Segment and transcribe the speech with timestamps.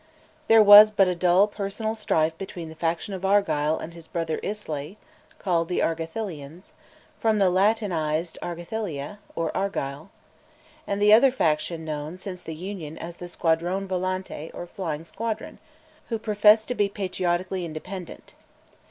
[0.47, 4.39] There was but a dull personal strife between the faction of Argyll and his brother
[4.41, 4.97] Islay
[5.37, 6.71] (called the "Argathelians,"
[7.19, 10.09] from the Latinised Argathelia, or Argyll),
[10.87, 15.59] and the other faction known, since the Union, as the Squadrone volante, or Flying Squadron,
[16.09, 18.33] who professed to be patriotically independent.